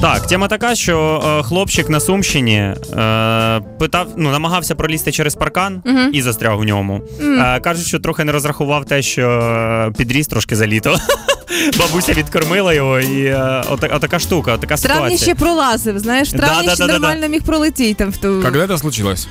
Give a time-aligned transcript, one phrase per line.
[0.00, 2.74] Так, тема така, що е, хлопчик на Сумщині е,
[3.78, 6.10] питав, ну, намагався пролізти через паркан Мгм.
[6.12, 7.00] і застряг у ньому.
[7.22, 10.96] Е, кажуть, що трохи не розрахував те, що е, підріс трошки за літо.
[11.78, 15.34] Бабуся відкормила його, і е, ота- отака штука, отака В травні ситуація.
[15.34, 16.98] ще пролазив, знаєш, в травні ще Да-да-да-да-да.
[16.98, 18.40] нормально міг пролетіти там в ту.
[18.42, 19.28] Когда это случилось?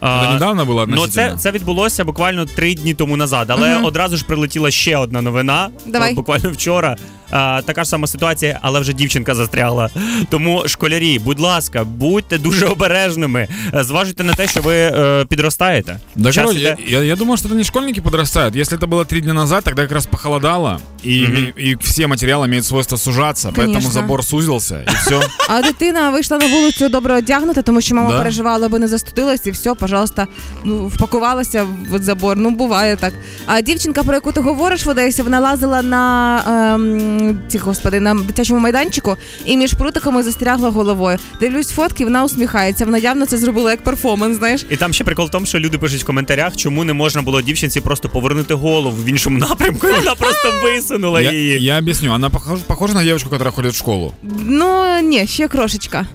[0.00, 1.36] А, Это недавно было Ну, це, относительно?
[1.38, 3.84] це відбулося буквально три дні тому назад, але Мгм.
[3.84, 5.68] одразу ж прилетіла ще одна новина.
[5.86, 6.10] Давай.
[6.10, 6.96] От Буквально вчора.
[7.32, 9.90] А, така ж сама ситуація, але вже дівчинка застрягла.
[10.30, 13.48] Тому школярі, будь ласка, будьте дуже обережними.
[13.74, 16.00] Е, Зважуйте на те, що ви е, підростаєте.
[16.16, 16.76] Да, Час короче, іде.
[16.86, 18.56] я, я, я думал, что это не школьники подрастают.
[18.56, 21.36] Если это было три дня назад, тогда как раз похолодало, и, Мгм.
[21.36, 23.90] и, и все материалы имеют свойство сужаться, поэтому Конечно.
[23.90, 25.20] забор сузился, и все.
[25.48, 28.18] А дитина вийшла на вулицю добре одягнута, тому що мама Да.
[28.18, 30.26] переживала, аби не застудилась, і все, пожалуйста,
[30.64, 32.36] ну, впакувалася в забор.
[32.36, 33.12] Ну, буває так.
[33.46, 38.13] А дівчинка, про яку ти говориш в Одесі, вона лазила на ем, ці, господи, на
[38.15, 41.17] дитячому майданчику і між прутиками застрягла головою.
[41.39, 42.85] Дивлюсь фотки, вона усміхається.
[42.85, 44.65] Вона явно це зробила як перформанс, знаєш.
[44.69, 47.41] І там ще прикол в тому, що люди пишуть в коментарях, чому не можна було
[47.41, 51.63] дівчинці просто повернути голову в іншому напрямку, і вона просто висунула її.
[51.63, 54.13] я об'ясню, вона похожа, похожа на дівчинку, яка ходить в школу.
[54.45, 56.05] Ну ні, ще крошечка.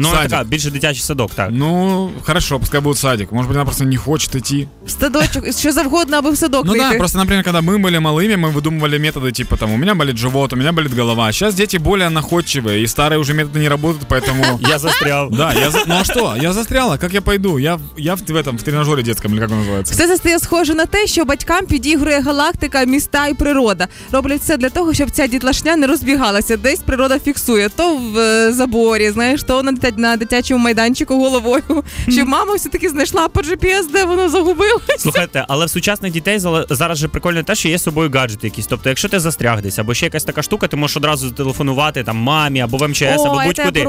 [0.00, 0.30] Ну, вона Садик.
[0.38, 1.48] така, більше дитячий садок, так.
[1.52, 3.32] Ну, хорошо, пускай будет садик.
[3.32, 4.68] Может быть, она просто не хочет идти.
[4.86, 6.88] В садочок, що завгодно, аби в садок Ну вийти.
[6.92, 10.16] да, просто, например, когда мы были малыми, мы выдумывали методы типа там, у меня болит
[10.16, 11.32] живот, у меня болит голова.
[11.32, 14.60] Сейчас дети более находчивые, и старые уже методы не работают, поэтому...
[14.68, 15.30] Я застряв.
[15.30, 16.36] Да, я за- ну а что?
[16.42, 17.58] Я застряла, как я пойду?
[17.58, 19.92] Я, в- я в, в этом, в тренажере детском, или как он называется?
[19.92, 23.88] Все це стає схоже на те, що батькам підігрує галактика, міста і природа.
[24.12, 26.56] Роблять все для того, щоб ця дітлашня не розбігалася.
[26.56, 31.83] Десь природа фіксує, то в е, заборі, знаєш, то на, дитя- на дитячому майданчику головою.
[32.09, 34.81] Щоб мама все-таки знайшла по GPS, де воно загубилось.
[34.99, 38.67] Слухайте, але в сучасних дітей зараз же прикольно те, що є з собою гаджети якісь.
[38.67, 42.17] Тобто, якщо ти застряг десь, або ще якась така штука, ти можеш одразу зателефонувати там
[42.17, 43.79] мамі або в МЧС, або будь-куди.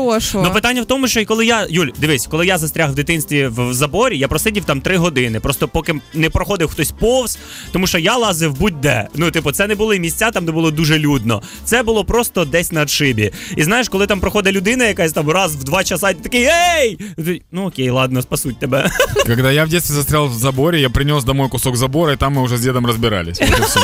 [0.44, 3.46] Ну питання в тому, що і коли я, Юль, дивись, коли я застряг в дитинстві
[3.46, 5.40] в, заборі, я просидів там три години.
[5.40, 7.38] Просто поки не проходив хтось повз,
[7.72, 9.08] тому що я лазив будь-де.
[9.14, 11.42] Ну, типу, це не були місця там, де було дуже людно.
[11.64, 13.32] Це було просто десь на отшибі.
[13.56, 16.97] І знаєш, коли там проходить людина, якась там раз в два часа, ти такий ей!
[17.17, 18.89] Ти- Ну окей, ладно, спасуть тебе.
[19.25, 22.41] Когда я в детстве застрял в заборе, я принес домой кусок забора, и там мы
[22.41, 23.39] уже с дедом разбирались.
[23.39, 23.79] Вот и всё.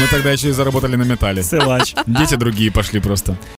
[0.00, 1.42] Мы тогда еще и заработали на металле.
[1.42, 1.94] Силач.
[2.06, 3.36] Дети другие пошли просто.